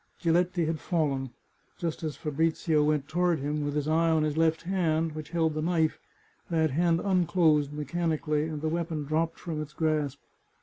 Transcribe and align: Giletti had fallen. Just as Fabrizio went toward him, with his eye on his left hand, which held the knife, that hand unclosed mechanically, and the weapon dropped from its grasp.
Giletti 0.19 0.65
had 0.65 0.79
fallen. 0.79 1.29
Just 1.77 2.01
as 2.01 2.15
Fabrizio 2.15 2.83
went 2.83 3.07
toward 3.07 3.37
him, 3.37 3.63
with 3.63 3.75
his 3.75 3.87
eye 3.87 4.09
on 4.09 4.23
his 4.23 4.35
left 4.35 4.63
hand, 4.63 5.11
which 5.11 5.29
held 5.29 5.53
the 5.53 5.61
knife, 5.61 5.99
that 6.49 6.71
hand 6.71 6.99
unclosed 6.99 7.71
mechanically, 7.71 8.47
and 8.47 8.63
the 8.63 8.67
weapon 8.67 9.05
dropped 9.05 9.37
from 9.37 9.61
its 9.61 9.73
grasp. 9.73 10.19